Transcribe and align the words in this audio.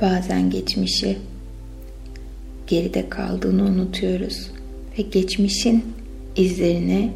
Bazen 0.00 0.50
geçmişi 0.50 1.18
geride 2.66 3.08
kaldığını 3.08 3.64
unutuyoruz 3.64 4.50
ve 4.98 5.02
geçmişin 5.02 5.84
izlerini 6.36 7.12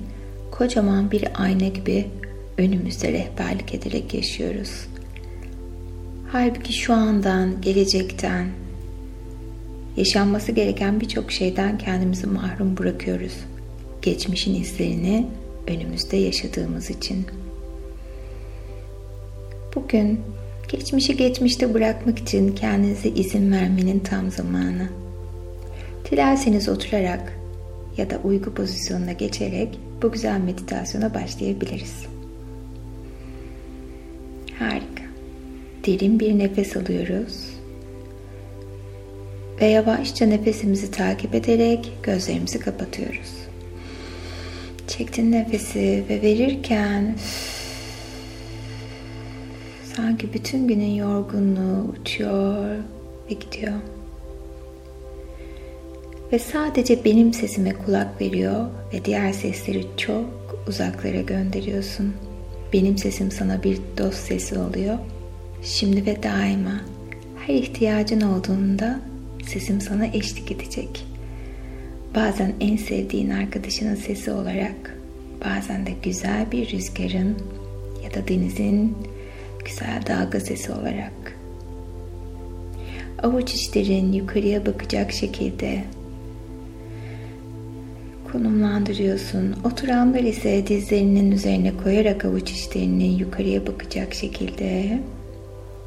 kocaman 0.50 1.10
bir 1.10 1.24
ayna 1.34 1.68
gibi 1.68 2.06
önümüzde 2.58 3.12
rehberlik 3.12 3.74
ederek 3.74 4.14
yaşıyoruz. 4.14 4.70
Halbuki 6.32 6.72
şu 6.72 6.92
andan, 6.94 7.60
gelecekten, 7.60 8.46
yaşanması 9.96 10.52
gereken 10.52 11.00
birçok 11.00 11.32
şeyden 11.32 11.78
kendimizi 11.78 12.26
mahrum 12.26 12.76
bırakıyoruz. 12.76 13.34
Geçmişin 14.02 14.54
izlerini 14.54 15.26
önümüzde 15.66 16.16
yaşadığımız 16.16 16.90
için. 16.90 17.26
Bugün 19.74 20.20
geçmişi 20.72 21.16
geçmişte 21.16 21.74
bırakmak 21.74 22.18
için 22.18 22.54
kendinize 22.54 23.08
izin 23.08 23.52
vermenin 23.52 23.98
tam 23.98 24.30
zamanı. 24.30 24.88
Dilerseniz 26.10 26.68
oturarak 26.68 27.32
ya 27.96 28.10
da 28.10 28.18
uygu 28.24 28.54
pozisyonuna 28.54 29.12
geçerek 29.12 29.78
bu 30.02 30.12
güzel 30.12 30.40
meditasyona 30.40 31.14
başlayabiliriz. 31.14 32.06
Harika. 34.58 35.04
Derin 35.86 36.20
bir 36.20 36.38
nefes 36.38 36.76
alıyoruz. 36.76 37.50
Ve 39.60 39.66
yavaşça 39.66 40.26
nefesimizi 40.26 40.90
takip 40.90 41.34
ederek 41.34 41.92
gözlerimizi 42.02 42.58
kapatıyoruz. 42.58 43.30
Çektin 44.88 45.32
nefesi 45.32 46.04
ve 46.08 46.22
verirken 46.22 47.14
sanki 50.00 50.32
bütün 50.32 50.68
günün 50.68 50.94
yorgunluğu 50.94 51.92
uçuyor 51.92 52.76
ve 53.30 53.34
gidiyor. 53.34 53.72
Ve 56.32 56.38
sadece 56.38 57.04
benim 57.04 57.32
sesime 57.32 57.72
kulak 57.72 58.20
veriyor 58.20 58.66
ve 58.92 59.04
diğer 59.04 59.32
sesleri 59.32 59.86
çok 59.96 60.26
uzaklara 60.68 61.20
gönderiyorsun. 61.20 62.14
Benim 62.72 62.98
sesim 62.98 63.30
sana 63.30 63.62
bir 63.62 63.78
dost 63.98 64.18
sesi 64.18 64.58
oluyor. 64.58 64.98
Şimdi 65.62 66.06
ve 66.06 66.22
daima 66.22 66.80
her 67.46 67.54
ihtiyacın 67.54 68.20
olduğunda 68.20 69.00
sesim 69.46 69.80
sana 69.80 70.06
eşlik 70.06 70.52
edecek. 70.52 71.06
Bazen 72.14 72.52
en 72.60 72.76
sevdiğin 72.76 73.30
arkadaşının 73.30 73.94
sesi 73.94 74.32
olarak, 74.32 74.98
bazen 75.44 75.86
de 75.86 75.90
güzel 76.02 76.52
bir 76.52 76.72
rüzgarın 76.72 77.36
ya 78.04 78.14
da 78.14 78.28
denizin 78.28 78.96
güzel 79.64 80.02
dalga 80.06 80.40
sesi 80.40 80.72
olarak. 80.72 81.40
Avuç 83.22 83.54
içlerin 83.54 84.12
yukarıya 84.12 84.66
bakacak 84.66 85.12
şekilde 85.12 85.84
konumlandırıyorsun. 88.32 89.56
Oturanlar 89.64 90.20
ise 90.20 90.66
dizlerinin 90.66 91.30
üzerine 91.30 91.72
koyarak 91.84 92.24
avuç 92.24 92.50
içlerini 92.50 93.20
yukarıya 93.20 93.66
bakacak 93.66 94.14
şekilde. 94.14 95.00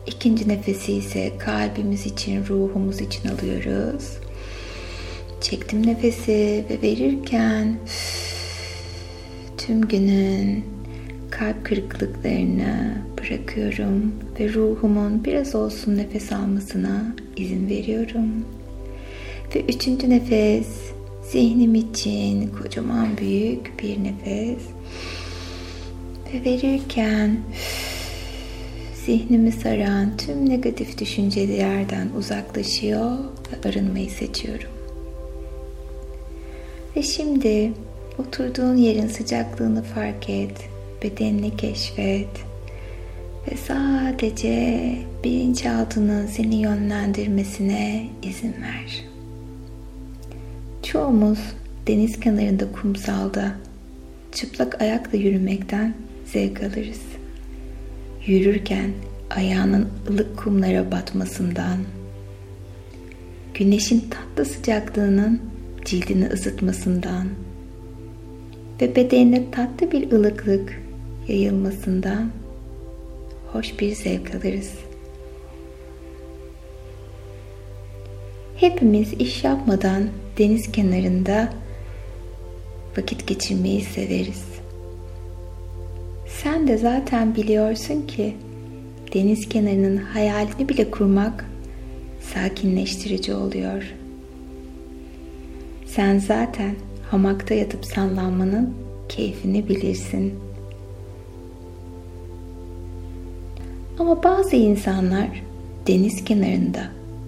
İkinci 0.07 0.49
nefesi 0.49 0.93
ise 0.93 1.31
kalbimiz 1.37 2.05
için, 2.05 2.45
ruhumuz 2.45 3.01
için 3.01 3.29
alıyoruz. 3.29 4.17
Çektim 5.41 5.87
nefesi 5.87 6.65
ve 6.69 6.81
verirken 6.81 7.77
tüm 9.57 9.81
günün 9.81 10.65
kalp 11.39 11.65
kırıklıklarını 11.65 12.97
bırakıyorum 13.17 14.15
ve 14.39 14.53
ruhumun 14.53 15.25
biraz 15.25 15.55
olsun 15.55 15.97
nefes 15.97 16.31
almasına 16.31 17.15
izin 17.37 17.69
veriyorum. 17.69 18.45
Ve 19.55 19.61
üçüncü 19.61 20.09
nefes 20.09 20.93
Zihnim 21.31 21.75
için 21.75 22.47
kocaman 22.47 23.17
büyük 23.17 23.83
bir 23.83 24.03
nefes. 24.03 24.63
Ve 26.33 26.45
verirken 26.45 27.37
zihnimi 29.05 29.51
saran 29.51 30.17
tüm 30.17 30.49
negatif 30.49 30.97
düşüncelerden 30.97 32.09
uzaklaşıyor 32.17 33.11
ve 33.51 33.69
arınmayı 33.69 34.09
seçiyorum. 34.09 34.69
Ve 36.95 37.03
şimdi 37.03 37.73
oturduğun 38.19 38.75
yerin 38.75 39.07
sıcaklığını 39.07 39.83
fark 39.83 40.29
et, 40.29 40.69
bedenini 41.03 41.57
keşfet 41.57 42.27
ve 43.51 43.57
sadece 43.57 44.95
bilinçaltının 45.23 46.27
seni 46.27 46.55
yönlendirmesine 46.55 48.09
izin 48.23 48.53
ver. 48.61 49.03
Çoğumuz 50.83 51.39
deniz 51.87 52.19
kenarında 52.19 52.71
kumsalda 52.71 53.55
çıplak 54.31 54.81
ayakla 54.81 55.17
yürümekten 55.17 55.93
zevk 56.25 56.63
alırız. 56.63 57.01
Yürürken 58.25 58.91
ayağının 59.29 59.89
ılık 60.09 60.37
kumlara 60.37 60.91
batmasından, 60.91 61.77
güneşin 63.53 63.99
tatlı 64.09 64.45
sıcaklığının 64.45 65.41
cildini 65.85 66.27
ısıtmasından 66.27 67.27
ve 68.81 68.95
bedenine 68.95 69.51
tatlı 69.51 69.91
bir 69.91 70.11
ılıklık 70.11 70.82
yayılmasından 71.27 72.31
hoş 73.51 73.79
bir 73.79 73.95
zevk 73.95 74.35
alırız. 74.35 74.73
Hepimiz 78.55 79.13
iş 79.13 79.43
yapmadan 79.43 80.09
deniz 80.37 80.71
kenarında 80.71 81.53
vakit 82.97 83.27
geçirmeyi 83.27 83.81
severiz. 83.81 84.43
Sen 86.27 86.67
de 86.67 86.77
zaten 86.77 87.35
biliyorsun 87.35 88.07
ki 88.07 88.33
deniz 89.13 89.49
kenarının 89.49 89.97
hayalini 89.97 90.69
bile 90.69 90.91
kurmak 90.91 91.45
sakinleştirici 92.33 93.33
oluyor. 93.33 93.93
Sen 95.85 96.19
zaten 96.19 96.75
hamakta 97.11 97.53
yatıp 97.53 97.85
sallanmanın 97.85 98.73
keyfini 99.09 99.69
bilirsin. 99.69 100.33
Ama 103.99 104.23
bazı 104.23 104.55
insanlar 104.55 105.43
deniz 105.87 106.25
kenarında 106.25 106.83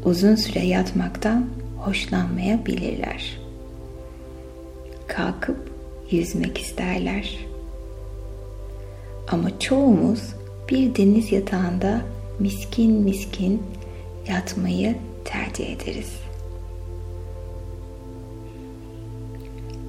uzun 0.06 0.36
süre 0.36 0.60
yatmaktan 0.60 1.46
hoşlanmayabilirler. 1.78 3.38
Kalkıp 5.08 5.72
yüzmek 6.12 6.58
isterler. 6.58 7.38
Ama 9.32 9.60
çoğumuz 9.60 10.22
bir 10.70 10.96
deniz 10.96 11.32
yatağında 11.32 12.02
miskin 12.40 12.92
miskin 12.92 13.64
yatmayı 14.30 14.96
tercih 15.26 15.76
ederiz. 15.76 16.14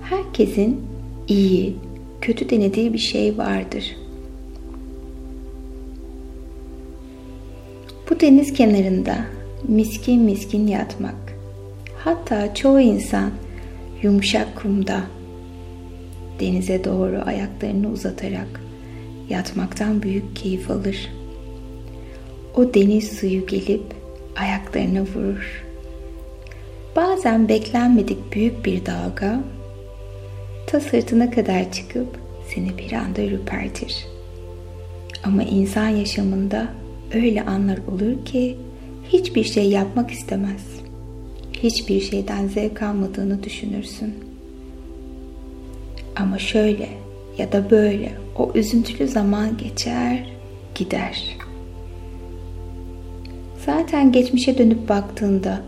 Herkesin 0.03 0.87
iyi, 1.29 1.77
kötü 2.21 2.51
denediği 2.51 2.93
bir 2.93 2.99
şey 2.99 3.39
vardır. 3.39 3.97
Deniz 8.21 8.53
kenarında 8.53 9.17
miskin 9.69 10.23
miskin 10.23 10.67
yatmak 10.67 11.15
Hatta 11.99 12.55
çoğu 12.55 12.81
insan 12.81 13.31
yumuşak 14.03 14.57
kumda 14.57 15.01
denize 16.41 16.85
doğru 16.85 17.23
ayaklarını 17.27 17.89
uzatarak 17.89 18.61
yatmaktan 19.29 20.03
büyük 20.03 20.37
keyif 20.37 20.71
alır. 20.71 21.13
O 22.57 22.75
deniz 22.75 23.13
suyu 23.13 23.47
gelip 23.47 23.83
ayaklarına 24.37 25.01
vurur. 25.01 25.65
Bazen 26.97 27.49
beklenmedik 27.49 28.33
büyük 28.33 28.65
bir 28.65 28.87
dalga 28.87 29.41
ta 30.67 30.81
sırtına 30.81 31.31
kadar 31.31 31.73
çıkıp 31.73 32.19
seni 32.55 32.79
bir 32.79 32.93
anda 32.93 33.23
ürpertir. 33.23 34.07
Ama 35.25 35.43
insan 35.43 35.89
yaşamında 35.89 36.69
öyle 37.15 37.45
anlar 37.45 37.79
olur 37.79 38.25
ki 38.25 38.57
hiçbir 39.09 39.45
şey 39.45 39.71
yapmak 39.71 40.11
istemez 40.11 40.77
hiçbir 41.63 42.01
şeyden 42.01 42.47
zevk 42.47 42.83
almadığını 42.83 43.43
düşünürsün. 43.43 44.15
Ama 46.17 46.39
şöyle 46.39 46.89
ya 47.39 47.53
da 47.53 47.71
böyle 47.71 48.13
o 48.39 48.53
üzüntülü 48.55 49.09
zaman 49.09 49.57
geçer, 49.57 50.33
gider. 50.75 51.37
Zaten 53.67 54.13
geçmişe 54.13 54.59
dönüp 54.59 54.89
baktığında 54.89 55.63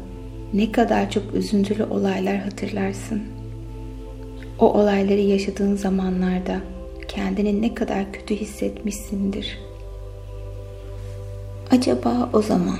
ne 0.55 0.73
kadar 0.73 1.11
çok 1.11 1.35
üzüntülü 1.35 1.85
olaylar 1.85 2.37
hatırlarsın. 2.37 3.23
O 4.59 4.73
olayları 4.73 5.21
yaşadığın 5.21 5.77
zamanlarda 5.77 6.61
kendini 7.09 7.63
ne 7.63 7.75
kadar 7.75 8.13
kötü 8.13 8.37
hissetmişsindir. 8.37 9.59
Acaba 11.71 12.31
o 12.33 12.43
zaman 12.43 12.79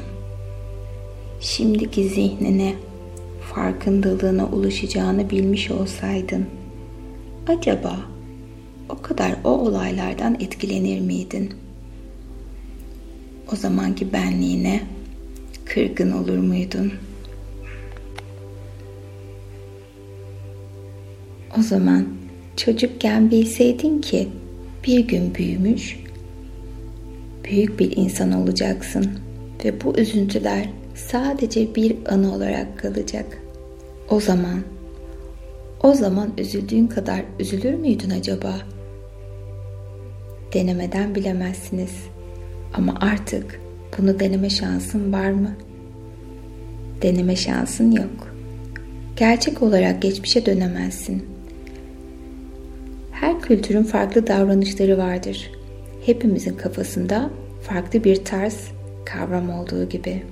şimdiki 1.41 2.09
zihnine, 2.09 2.75
farkındalığına 3.55 4.47
ulaşacağını 4.47 5.31
bilmiş 5.31 5.71
olsaydın, 5.71 6.47
acaba 7.47 7.97
o 8.89 9.03
kadar 9.03 9.35
o 9.45 9.49
olaylardan 9.49 10.35
etkilenir 10.35 11.01
miydin? 11.01 11.55
O 13.53 13.57
zamanki 13.57 14.13
benliğine 14.13 14.81
kırgın 15.65 16.13
olur 16.13 16.39
muydun? 16.39 16.93
O 21.59 21.63
zaman 21.63 22.09
çocukken 22.57 23.31
bilseydin 23.31 24.01
ki 24.01 24.29
bir 24.87 25.01
gün 25.01 25.35
büyümüş, 25.35 25.99
büyük 27.51 27.81
bir 27.81 27.97
insan 27.97 28.33
olacaksın 28.33 29.11
ve 29.65 29.85
bu 29.85 29.99
üzüntüler 29.99 30.71
sadece 30.95 31.75
bir 31.75 31.97
anı 32.09 32.35
olarak 32.35 32.79
kalacak. 32.79 33.39
O 34.11 34.21
zaman, 34.21 34.61
o 35.83 35.95
zaman 35.95 36.33
üzüldüğün 36.39 36.87
kadar 36.87 37.23
üzülür 37.39 37.75
müydün 37.75 38.11
acaba? 38.11 38.55
Denemeden 40.53 41.15
bilemezsiniz. 41.15 41.93
Ama 42.75 42.95
artık 43.01 43.61
bunu 43.99 44.21
deneme 44.21 44.51
şansın 44.51 45.13
var 45.13 45.31
mı? 45.31 45.57
Deneme 47.03 47.37
şansın 47.37 47.93
yok. 47.93 48.35
Gerçek 49.17 49.63
olarak 49.63 50.03
geçmişe 50.03 50.47
dönemezsin. 50.47 51.25
Her 53.13 53.41
kültürün 53.41 53.83
farklı 53.83 54.27
davranışları 54.27 54.99
vardır. 54.99 55.58
Hepimizin 56.09 56.57
kafasında 56.57 57.31
farklı 57.63 58.05
bir 58.05 58.25
tarz 58.25 58.69
kavram 59.05 59.51
olduğu 59.51 59.89
gibi. 59.89 60.23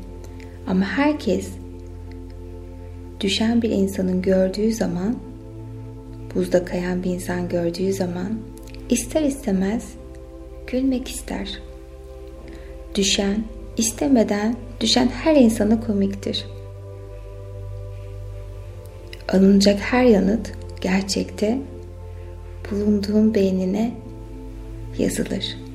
Ama 0.67 0.85
herkes 0.85 1.49
düşen 3.21 3.63
bir 3.63 3.71
insanın 3.71 4.23
gördüğü 4.23 4.73
zaman, 4.73 5.17
buzda 6.35 6.65
kayan 6.65 7.03
bir 7.03 7.11
insan 7.11 7.49
gördüğü 7.49 7.93
zaman 7.93 8.39
ister 8.91 9.23
istemez 9.23 9.85
gülmek 10.67 11.09
ister. 11.09 11.59
Düşen, 12.95 13.45
istemeden 13.77 14.57
düşen 14.81 15.09
her 15.09 15.37
insana 15.37 15.81
komiktir. 15.81 16.47
Alınacak 19.29 19.81
her 19.81 20.05
yanıt 20.05 20.53
gerçekte 20.81 21.59
bulunduğun 22.71 23.35
beynine 23.35 23.93
yazılır. 24.99 25.66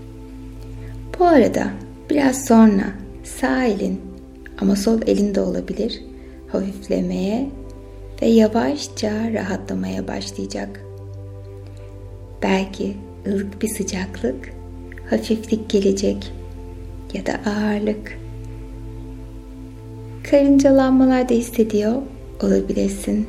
Bu 1.22 1.26
arada 1.26 1.68
biraz 2.10 2.46
sonra 2.46 2.84
sağ 3.24 3.66
elin 3.66 4.02
ama 4.62 4.76
sol 4.76 5.00
elin 5.08 5.36
de 5.36 5.42
olabilir 5.42 6.02
hafiflemeye 6.48 7.50
ve 8.22 8.26
yavaşça 8.26 9.34
rahatlamaya 9.34 10.08
başlayacak. 10.08 10.82
Belki 12.44 12.98
ılık 13.28 13.62
bir 13.62 13.68
sıcaklık, 13.68 14.54
hafiflik 15.10 15.70
gelecek 15.70 16.34
ya 17.14 17.26
da 17.26 17.34
ağırlık. 17.50 18.20
Karıncalanmalar 20.32 21.30
da 21.30 21.34
hissediyor 21.34 22.02
olabilirsin. 22.44 23.28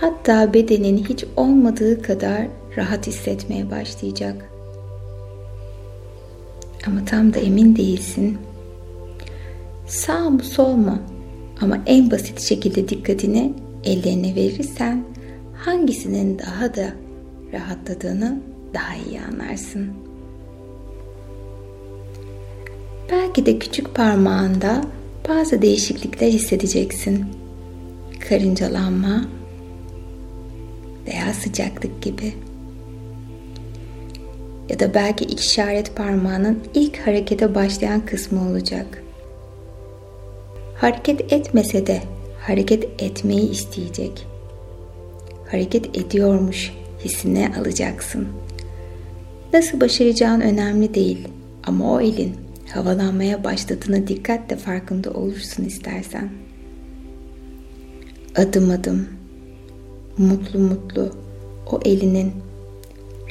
Hatta 0.00 0.54
bedenin 0.54 0.98
hiç 0.98 1.24
olmadığı 1.36 2.02
kadar 2.02 2.46
rahat 2.76 3.06
hissetmeye 3.06 3.70
başlayacak. 3.70 4.53
Ama 6.86 7.04
tam 7.04 7.34
da 7.34 7.38
emin 7.38 7.76
değilsin. 7.76 8.38
Sağ 9.86 10.30
mı 10.30 10.42
sol 10.42 10.72
mu? 10.72 10.98
Ama 11.60 11.78
en 11.86 12.10
basit 12.10 12.40
şekilde 12.40 12.88
dikkatini 12.88 13.52
ellerine 13.84 14.34
verirsen 14.34 15.04
hangisinin 15.54 16.38
daha 16.38 16.74
da 16.74 16.92
rahatladığını 17.52 18.40
daha 18.74 18.94
iyi 18.96 19.20
anlarsın. 19.20 19.88
Belki 23.10 23.46
de 23.46 23.58
küçük 23.58 23.94
parmağında 23.94 24.84
bazı 25.28 25.62
değişiklikler 25.62 26.28
hissedeceksin. 26.28 27.24
Karıncalanma 28.28 29.24
veya 31.06 31.34
sıcaklık 31.34 32.02
gibi. 32.02 32.34
Ya 34.68 34.78
da 34.78 34.94
belki 34.94 35.24
iki 35.24 35.34
işaret 35.34 35.96
parmağının 35.96 36.58
ilk 36.74 37.06
harekete 37.06 37.54
başlayan 37.54 38.06
kısmı 38.06 38.50
olacak. 38.50 39.02
Hareket 40.76 41.32
etmese 41.32 41.86
de 41.86 42.02
hareket 42.40 43.02
etmeyi 43.02 43.50
isteyecek. 43.50 44.26
Hareket 45.50 45.98
ediyormuş 45.98 46.72
hissine 47.04 47.52
alacaksın. 47.60 48.28
Nasıl 49.52 49.80
başaracağın 49.80 50.40
önemli 50.40 50.94
değil 50.94 51.28
ama 51.66 51.92
o 51.92 52.00
elin 52.00 52.34
havalanmaya 52.74 53.44
başladığına 53.44 54.06
dikkatle 54.08 54.56
farkında 54.56 55.10
olursun 55.10 55.64
istersen. 55.64 56.28
Adım 58.36 58.70
adım, 58.70 59.08
mutlu 60.18 60.58
mutlu 60.58 61.10
o 61.72 61.80
elinin 61.84 62.32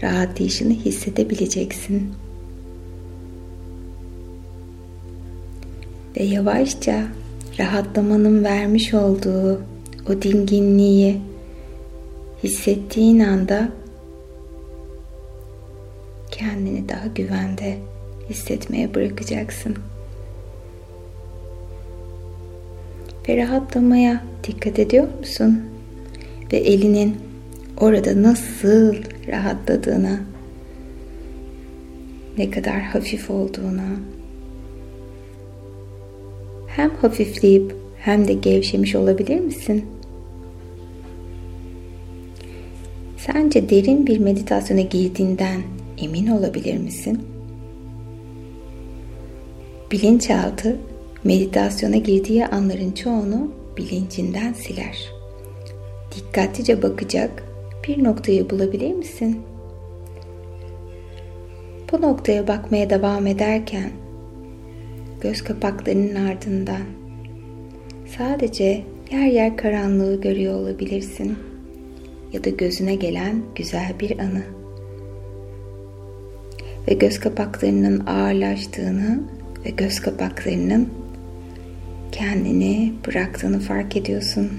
rahatlayışını 0.01 0.73
hissedebileceksin. 0.73 2.13
Ve 6.17 6.23
yavaşça 6.23 7.07
rahatlamanın 7.59 8.43
vermiş 8.43 8.93
olduğu 8.93 9.61
o 10.09 10.21
dinginliği 10.21 11.21
hissettiğin 12.43 13.19
anda 13.19 13.69
kendini 16.31 16.89
daha 16.89 17.07
güvende 17.07 17.77
hissetmeye 18.29 18.95
bırakacaksın. 18.95 19.75
Ve 23.29 23.37
rahatlamaya 23.37 24.23
dikkat 24.43 24.79
ediyor 24.79 25.07
musun? 25.19 25.61
Ve 26.53 26.57
elinin 26.57 27.17
orada 27.77 28.23
nasıl 28.23 28.95
rahatladığına, 29.27 30.19
ne 32.37 32.51
kadar 32.51 32.81
hafif 32.81 33.29
olduğuna, 33.29 33.87
hem 36.67 36.89
hafifleyip 36.89 37.75
hem 37.97 38.27
de 38.27 38.33
gevşemiş 38.33 38.95
olabilir 38.95 39.39
misin? 39.39 39.85
Sence 43.17 43.69
derin 43.69 44.07
bir 44.07 44.19
meditasyona 44.19 44.81
girdiğinden 44.81 45.61
emin 45.97 46.27
olabilir 46.27 46.77
misin? 46.77 47.23
Bilinçaltı 49.91 50.77
meditasyona 51.23 51.97
girdiği 51.97 52.45
anların 52.45 52.91
çoğunu 52.91 53.51
bilincinden 53.77 54.53
siler. 54.53 54.97
Dikkatlice 56.15 56.83
bakacak 56.83 57.52
bir 57.87 58.03
noktayı 58.03 58.49
bulabilir 58.49 58.93
misin? 58.93 59.41
Bu 61.91 62.01
noktaya 62.01 62.47
bakmaya 62.47 62.89
devam 62.89 63.27
ederken 63.27 63.89
göz 65.21 65.43
kapaklarının 65.43 66.25
ardından 66.25 66.81
sadece 68.17 68.83
yer 69.11 69.25
yer 69.25 69.57
karanlığı 69.57 70.21
görüyor 70.21 70.55
olabilirsin 70.55 71.37
ya 72.33 72.43
da 72.43 72.49
gözüne 72.49 72.95
gelen 72.95 73.43
güzel 73.55 73.93
bir 73.99 74.19
anı 74.19 74.43
ve 76.87 76.93
göz 76.93 77.19
kapaklarının 77.19 78.05
ağırlaştığını 78.05 79.23
ve 79.65 79.69
göz 79.69 79.99
kapaklarının 79.99 80.89
kendini 82.11 82.93
bıraktığını 83.07 83.59
fark 83.59 83.97
ediyorsun. 83.97 84.51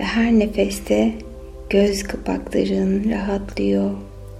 Ve 0.00 0.04
her 0.04 0.32
nefeste 0.32 1.14
göz 1.70 2.02
kapakların 2.02 3.10
rahatlıyor. 3.10 3.90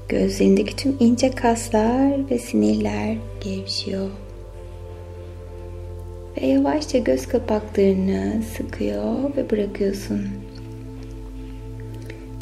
Gözlerindeki 0.09 0.77
tüm 0.77 0.97
ince 1.01 1.31
kaslar 1.31 2.31
ve 2.31 2.39
sinirler 2.39 3.17
gevşiyor. 3.45 4.11
Ve 6.37 6.47
yavaşça 6.47 6.99
göz 6.99 7.27
kapaklarını 7.29 8.43
sıkıyor 8.57 9.37
ve 9.37 9.51
bırakıyorsun. 9.51 10.29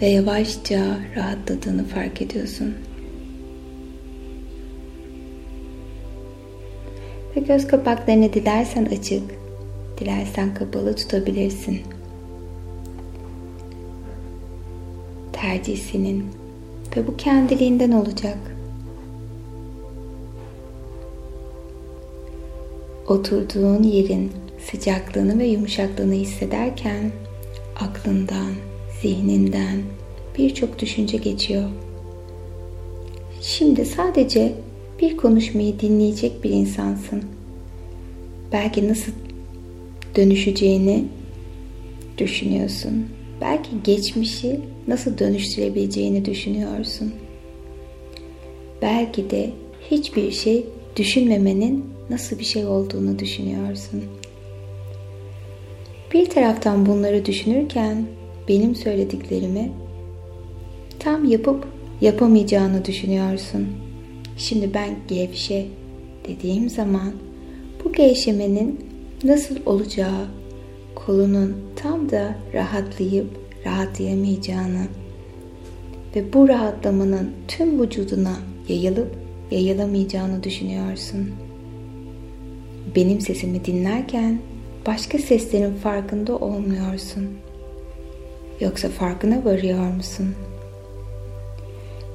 Ve 0.02 0.06
yavaşça 0.06 0.98
rahatladığını 1.16 1.84
fark 1.84 2.22
ediyorsun. 2.22 2.74
Ve 7.36 7.40
göz 7.40 7.66
kapaklarını 7.66 8.32
dilersen 8.32 8.84
açık, 8.84 9.22
dilersen 10.00 10.54
kapalı 10.54 10.96
tutabilirsin. 10.96 11.95
Tercih 15.46 15.94
ve 16.96 17.06
bu 17.06 17.16
kendiliğinden 17.16 17.92
olacak. 17.92 18.38
oturduğun 23.08 23.82
yerin 23.82 24.32
sıcaklığını 24.70 25.38
ve 25.38 25.46
yumuşaklığını 25.46 26.14
hissederken 26.14 27.12
aklından, 27.80 28.52
zihninden 29.02 29.82
birçok 30.38 30.78
düşünce 30.78 31.16
geçiyor. 31.16 31.68
Şimdi 33.40 33.84
sadece 33.84 34.54
bir 35.00 35.16
konuşmayı 35.16 35.80
dinleyecek 35.80 36.44
bir 36.44 36.50
insansın. 36.50 37.24
Belki 38.52 38.88
nasıl 38.88 39.12
dönüşeceğini 40.16 41.04
düşünüyorsun. 42.18 43.15
Belki 43.40 43.70
geçmişi 43.84 44.60
nasıl 44.88 45.18
dönüştürebileceğini 45.18 46.24
düşünüyorsun. 46.24 47.12
Belki 48.82 49.30
de 49.30 49.50
hiçbir 49.90 50.30
şey 50.30 50.66
düşünmemenin 50.96 51.84
nasıl 52.10 52.38
bir 52.38 52.44
şey 52.44 52.66
olduğunu 52.66 53.18
düşünüyorsun. 53.18 54.02
Bir 56.14 56.30
taraftan 56.30 56.86
bunları 56.86 57.26
düşünürken 57.26 58.06
benim 58.48 58.74
söylediklerimi 58.74 59.72
tam 60.98 61.24
yapıp 61.24 61.66
yapamayacağını 62.00 62.84
düşünüyorsun. 62.84 63.66
Şimdi 64.36 64.74
ben 64.74 64.90
gevşe 65.08 65.66
dediğim 66.28 66.68
zaman 66.68 67.12
bu 67.84 67.92
gevşemenin 67.92 68.80
nasıl 69.24 69.56
olacağı, 69.66 70.26
kolunun 70.96 71.56
tam 71.76 72.10
da 72.10 72.34
rahatlayıp 72.54 73.26
rahatlayamayacağını 73.66 74.86
ve 76.16 76.32
bu 76.32 76.48
rahatlamanın 76.48 77.30
tüm 77.48 77.82
vücuduna 77.82 78.36
yayılıp 78.68 79.14
yayılamayacağını 79.50 80.42
düşünüyorsun. 80.42 81.30
Benim 82.96 83.20
sesimi 83.20 83.64
dinlerken 83.64 84.38
başka 84.86 85.18
seslerin 85.18 85.74
farkında 85.74 86.36
olmuyorsun. 86.36 87.28
Yoksa 88.60 88.88
farkına 88.88 89.44
varıyor 89.44 89.94
musun? 89.94 90.34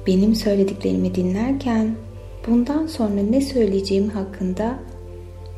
Benim 0.06 0.34
söylediklerimi 0.34 1.14
dinlerken 1.14 1.94
bundan 2.46 2.86
sonra 2.86 3.22
ne 3.30 3.40
söyleyeceğim 3.40 4.08
hakkında 4.08 4.78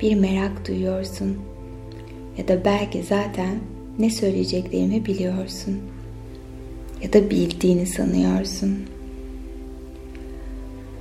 bir 0.00 0.14
merak 0.14 0.68
duyuyorsun. 0.68 1.36
Ya 2.38 2.48
da 2.48 2.64
belki 2.64 3.02
zaten 3.02 3.58
ne 3.98 4.10
söyleyeceklerimi 4.10 5.06
biliyorsun. 5.06 5.78
Ya 7.02 7.12
da 7.12 7.30
bildiğini 7.30 7.86
sanıyorsun. 7.86 8.78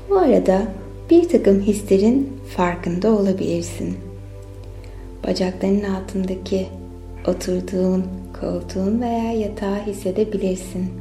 Bu 0.09 0.17
arada 0.17 0.67
bir 1.09 1.29
takım 1.29 1.61
hislerin 1.61 2.29
farkında 2.57 3.11
olabilirsin. 3.11 3.97
Bacaklarının 5.27 5.83
altındaki 5.83 6.67
oturduğun 7.27 8.05
koltuğun 8.41 9.01
veya 9.01 9.31
yatağı 9.31 9.85
hissedebilirsin. 9.85 10.91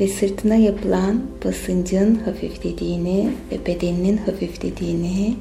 Ve 0.00 0.08
sırtına 0.08 0.54
yapılan 0.54 1.22
basıncın 1.44 2.14
hafiflediğini 2.14 3.30
ve 3.52 3.66
bedeninin 3.66 4.16
hafiflediğini 4.16 5.34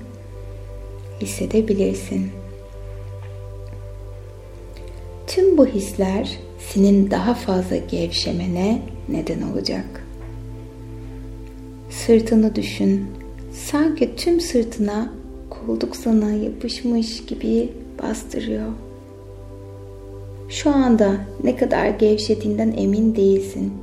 hissedebilirsin. 1.23 2.29
Tüm 5.27 5.57
bu 5.57 5.67
hisler 5.67 6.37
senin 6.59 7.11
daha 7.11 7.33
fazla 7.33 7.77
gevşemene 7.77 8.81
neden 9.09 9.41
olacak. 9.41 10.05
Sırtını 11.89 12.55
düşün. 12.55 13.05
Sanki 13.51 14.15
tüm 14.15 14.41
sırtına 14.41 15.13
kolduk 15.49 15.95
sana 15.95 16.31
yapışmış 16.31 17.25
gibi 17.25 17.69
bastırıyor. 18.03 18.71
Şu 20.49 20.69
anda 20.69 21.17
ne 21.43 21.55
kadar 21.55 21.89
gevşediğinden 21.89 22.73
emin 22.77 23.15
değilsin. 23.15 23.73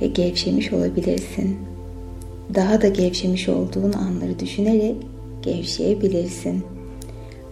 Ve 0.00 0.06
gevşemiş 0.06 0.72
olabilirsin. 0.72 1.56
Daha 2.54 2.82
da 2.82 2.88
gevşemiş 2.88 3.48
olduğun 3.48 3.92
anları 3.92 4.38
düşünerek 4.38 4.96
gevşeyebilirsin. 5.52 6.64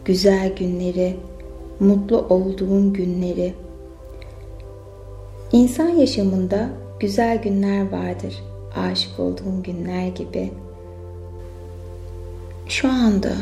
Güzel 0.05 0.57
günleri, 0.57 1.17
mutlu 1.81 2.19
olduğun 2.19 2.93
günleri. 2.93 3.55
İnsan 5.53 5.89
yaşamında 5.89 6.69
güzel 7.01 7.43
günler 7.43 7.93
vardır. 7.93 8.35
Aşık 8.77 9.21
olduğun 9.21 9.63
günler 9.63 10.09
gibi. 10.09 10.51
Şu 12.69 12.89
anda 12.89 13.33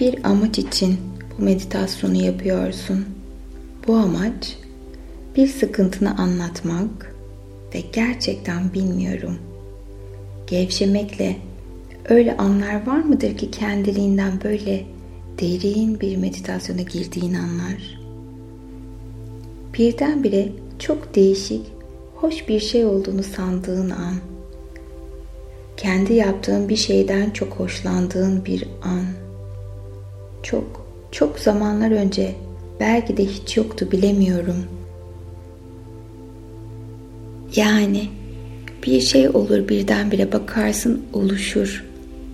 bir 0.00 0.24
amaç 0.24 0.58
için 0.58 0.96
bu 1.38 1.44
meditasyonu 1.44 2.16
yapıyorsun. 2.16 3.04
Bu 3.86 3.96
amaç 3.96 4.58
bir 5.36 5.46
sıkıntını 5.46 6.18
anlatmak 6.18 7.14
ve 7.74 7.80
gerçekten 7.92 8.74
bilmiyorum. 8.74 9.38
Gevşemekle 10.46 11.36
öyle 12.08 12.36
anlar 12.36 12.86
var 12.86 12.98
mıdır 12.98 13.36
ki 13.36 13.50
kendiliğinden 13.50 14.32
böyle 14.44 14.86
derin 15.40 16.00
bir 16.00 16.16
meditasyona 16.16 16.82
girdiğin 16.82 17.34
anlar? 17.34 18.00
Birdenbire 19.78 20.48
çok 20.78 21.14
değişik, 21.14 21.62
hoş 22.14 22.48
bir 22.48 22.60
şey 22.60 22.84
olduğunu 22.84 23.22
sandığın 23.22 23.90
an. 23.90 24.14
Kendi 25.76 26.12
yaptığın 26.12 26.68
bir 26.68 26.76
şeyden 26.76 27.30
çok 27.30 27.52
hoşlandığın 27.52 28.44
bir 28.44 28.68
an 28.82 29.04
çok, 30.42 30.86
çok 31.12 31.38
zamanlar 31.38 31.90
önce 31.90 32.34
belki 32.80 33.16
de 33.16 33.24
hiç 33.24 33.56
yoktu 33.56 33.88
bilemiyorum. 33.92 34.64
Yani 37.56 38.08
bir 38.86 39.00
şey 39.00 39.28
olur 39.28 39.68
birdenbire 39.68 40.32
bakarsın 40.32 41.02
oluşur, 41.12 41.87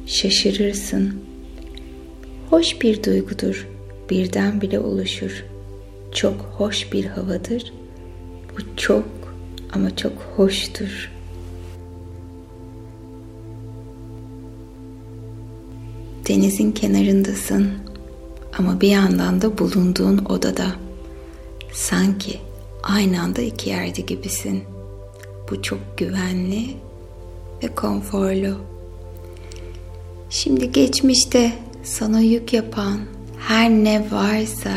şaşırırsın. 0.07 1.21
Hoş 2.51 2.83
bir 2.83 3.03
duygudur, 3.03 3.69
birdenbire 4.11 4.79
oluşur. 4.79 5.45
Çok 6.13 6.41
hoş 6.41 6.93
bir 6.93 7.05
havadır. 7.05 7.73
Bu 8.53 8.77
çok 8.77 9.05
ama 9.73 9.97
çok 9.97 10.13
hoştur. 10.37 11.11
Denizin 16.29 16.73
kenarındasın 16.73 17.71
ama 18.59 18.81
bir 18.81 18.89
yandan 18.89 19.43
da 19.43 19.59
bulunduğun 19.59 20.19
odada. 20.19 20.67
Sanki 21.73 22.41
aynı 22.83 23.21
anda 23.23 23.43
iki 23.43 23.71
yerde 23.71 24.01
gibisin. 24.01 24.63
Bu 25.51 25.63
çok 25.63 25.99
güvenli 25.99 26.77
ve 27.63 27.75
konforlu. 27.75 28.74
Şimdi 30.35 30.73
geçmişte 30.73 31.53
sana 31.83 32.21
yük 32.21 32.53
yapan 32.53 32.99
her 33.39 33.71
ne 33.71 34.07
varsa 34.13 34.73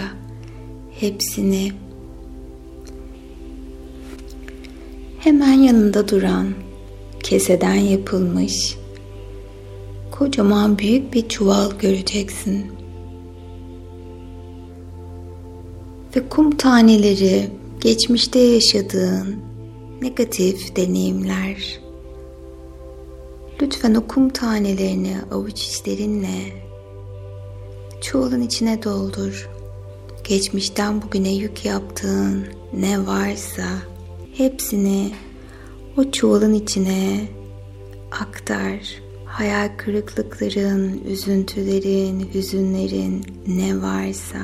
hepsini 1.00 1.72
hemen 5.20 5.54
yanında 5.54 6.08
duran 6.08 6.48
keseden 7.24 7.74
yapılmış 7.74 8.78
kocaman 10.12 10.80
büyük 10.80 11.14
bir 11.14 11.30
çuval 11.30 11.72
göreceksin. 11.80 12.66
Ve 16.16 16.30
kum 16.30 16.58
taneleri 16.58 17.50
geçmişte 17.82 18.40
yaşadığın 18.40 19.36
negatif 20.02 20.76
deneyimler. 20.76 21.87
Lütfen 23.62 23.94
o 23.94 24.08
kum 24.08 24.30
tanelerini 24.30 25.16
avuç 25.32 25.64
içlerinle 25.64 26.38
çuvalın 28.02 28.42
içine 28.42 28.84
doldur. 28.84 29.50
Geçmişten 30.24 31.02
bugüne 31.02 31.34
yük 31.34 31.66
yaptığın 31.66 32.48
ne 32.74 33.08
varsa 33.08 33.64
hepsini 34.34 35.12
o 35.98 36.12
çuvalın 36.12 36.54
içine 36.54 37.28
aktar. 38.12 38.80
Hayal 39.26 39.70
kırıklıkların, 39.78 41.02
üzüntülerin, 41.08 42.30
hüzünlerin 42.34 43.26
ne 43.48 43.82
varsa 43.82 44.40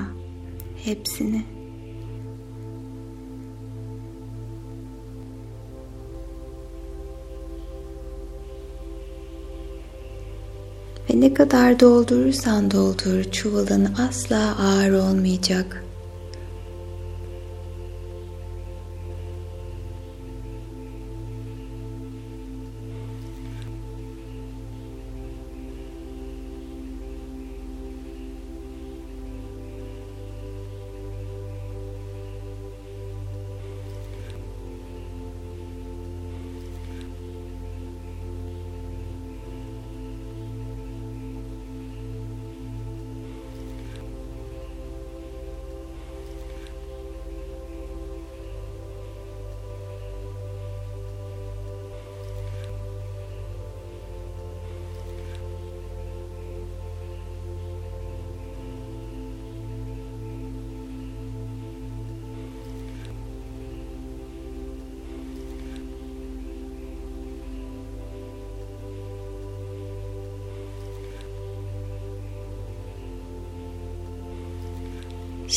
hepsini 0.85 1.41
Ve 11.13 11.21
ne 11.21 11.33
kadar 11.33 11.79
doldurursan 11.79 12.71
doldur 12.71 13.23
çuvalın 13.23 13.87
asla 14.09 14.55
ağır 14.59 14.91
olmayacak. 14.91 15.83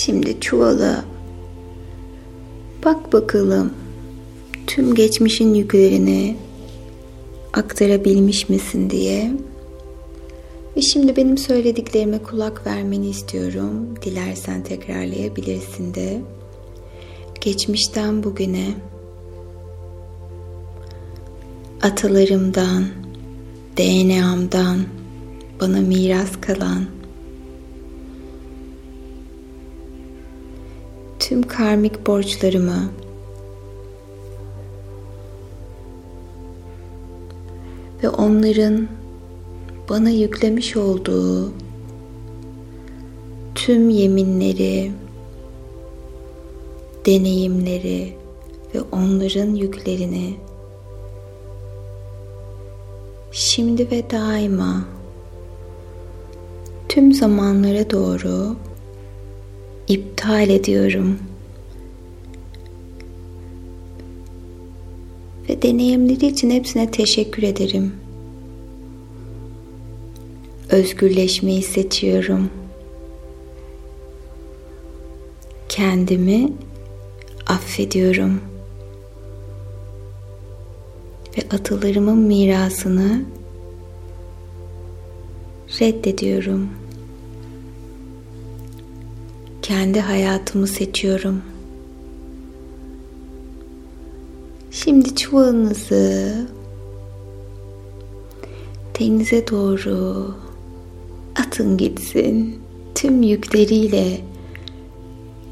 Şimdi 0.07 0.41
çuvala 0.41 1.05
bak 2.85 3.13
bakalım 3.13 3.73
tüm 4.67 4.95
geçmişin 4.95 5.55
yüklerini 5.55 6.37
aktarabilmiş 7.53 8.49
misin 8.49 8.91
diye. 8.91 9.33
Ve 10.77 10.83
şimdi 10.83 11.17
benim 11.17 11.39
söylediklerime 11.39 12.19
kulak 12.19 12.67
vermeni 12.67 13.09
istiyorum. 13.09 13.95
Dilersen 14.03 14.63
tekrarlayabilirsin 14.63 15.95
de. 15.95 16.21
Geçmişten 17.41 18.23
bugüne 18.23 18.75
atalarımdan, 21.83 22.85
DNA'mdan 23.77 24.79
bana 25.61 25.81
miras 25.81 26.31
kalan 26.41 26.96
tüm 31.29 31.43
karmik 31.43 32.07
borçlarımı. 32.07 32.91
Ve 38.03 38.09
onların 38.09 38.89
bana 39.89 40.11
yüklemiş 40.11 40.77
olduğu 40.77 41.53
tüm 43.55 43.91
yeminleri, 43.91 44.93
deneyimleri 47.07 48.17
ve 48.75 48.81
onların 48.93 49.55
yüklerini 49.55 50.37
şimdi 53.33 53.91
ve 53.91 54.11
daima 54.11 54.85
tüm 56.89 57.13
zamanlara 57.13 57.91
doğru 57.91 58.57
iptal 59.89 60.49
ediyorum. 60.51 61.19
Ve 65.49 65.63
deneyimleri 65.63 66.27
için 66.27 66.51
hepsine 66.51 66.91
teşekkür 66.91 67.43
ederim. 67.43 67.93
Özgürleşmeyi 70.71 71.63
seçiyorum. 71.63 72.51
Kendimi 75.69 76.53
affediyorum. 77.47 78.41
Ve 81.39 81.57
atalarımın 81.57 82.19
mirasını 82.19 83.25
reddediyorum. 85.81 86.69
Kendi 89.67 90.01
hayatımı 90.01 90.67
seçiyorum. 90.67 91.43
Şimdi 94.71 95.15
çuvalınızı 95.15 96.47
denize 99.01 99.49
doğru 99.49 100.35
atın 101.41 101.77
gitsin. 101.77 102.59
Tüm 102.95 103.23
yükleriyle 103.23 104.21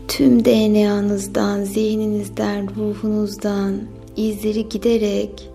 tüm 0.09 0.45
DNA'nızdan, 0.45 1.65
zihninizden, 1.65 2.69
ruhunuzdan 2.77 3.81
izleri 4.17 4.69
giderek 4.69 5.51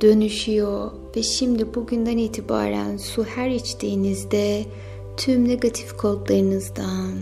dönüşüyor 0.00 0.90
ve 1.16 1.22
şimdi 1.22 1.74
bugünden 1.74 2.18
itibaren 2.18 2.96
su 2.96 3.24
her 3.24 3.50
içtiğinizde 3.50 4.64
tüm 5.16 5.48
negatif 5.48 5.96
kodlarınızdan, 5.96 7.12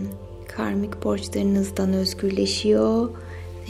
karmik 0.57 1.03
borçlarınızdan 1.03 1.93
özgürleşiyor 1.93 3.09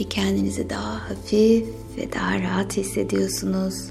ve 0.00 0.04
kendinizi 0.04 0.70
daha 0.70 1.10
hafif 1.10 1.66
ve 1.98 2.12
daha 2.12 2.40
rahat 2.40 2.76
hissediyorsunuz 2.76 3.90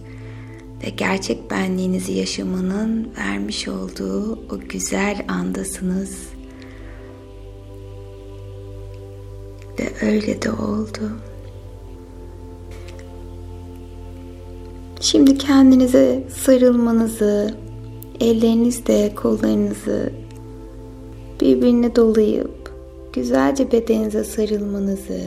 ve 0.83 0.89
gerçek 0.89 1.51
benliğinizi 1.51 2.11
yaşamanın 2.11 3.09
vermiş 3.17 3.67
olduğu 3.67 4.33
o 4.33 4.59
güzel 4.69 5.25
andasınız. 5.27 6.17
Ve 9.79 10.07
öyle 10.07 10.41
de 10.41 10.51
oldu. 10.51 11.11
Şimdi 14.99 15.37
kendinize 15.37 16.23
sarılmanızı, 16.29 17.55
ellerinizle 18.19 19.15
kollarınızı 19.15 20.13
birbirine 21.41 21.95
dolayıp 21.95 22.60
güzelce 23.13 23.71
bedeninize 23.71 24.23
sarılmanızı 24.23 25.21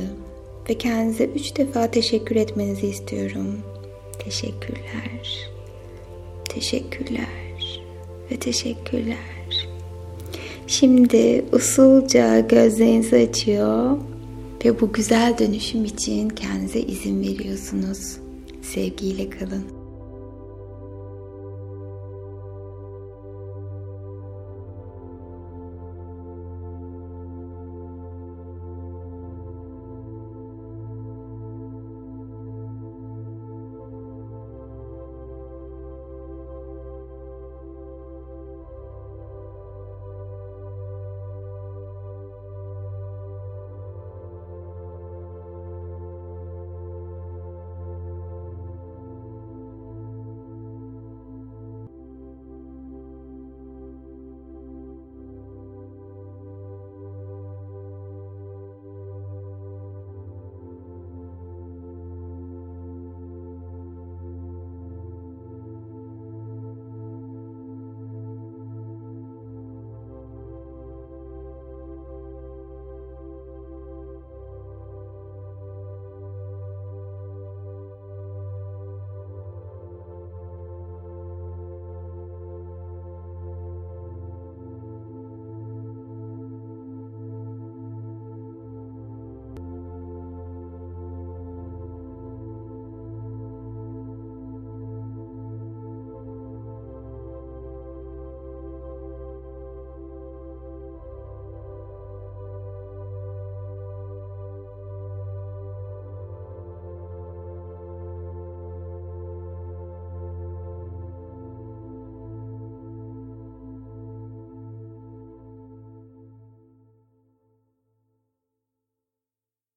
ve 0.70 0.74
kendinize 0.74 1.24
üç 1.24 1.56
defa 1.56 1.90
teşekkür 1.90 2.36
etmenizi 2.36 2.86
istiyorum. 2.86 3.58
Teşekkürler, 4.18 5.50
teşekkürler 6.48 7.68
ve 8.30 8.36
teşekkürler. 8.36 9.16
Şimdi 10.66 11.44
usulca 11.52 12.40
gözlerinizi 12.40 13.16
açıyor 13.16 13.96
ve 14.64 14.80
bu 14.80 14.92
güzel 14.92 15.38
dönüşüm 15.38 15.84
için 15.84 16.28
kendinize 16.28 16.80
izin 16.80 17.20
veriyorsunuz. 17.20 18.16
Sevgiyle 18.62 19.30
kalın. 19.30 19.73